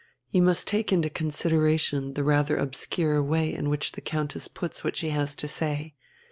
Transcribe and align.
You 0.31 0.41
must 0.41 0.67
take 0.67 0.91
into 0.91 1.11
consideration 1.11 2.15
the 2.15 2.23
rather 2.23 2.57
obscure 2.57 3.21
way 3.21 3.53
in 3.53 3.69
which 3.69 3.91
the 3.91 4.01
Countess 4.01 4.47
puts 4.47 4.83
what 4.83 4.95
she 4.95 5.09
has 5.09 5.35
to 5.35 5.47
say. 5.47 5.93